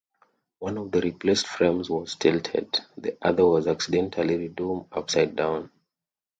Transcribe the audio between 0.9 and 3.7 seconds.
the replaced frames was tilted; the other was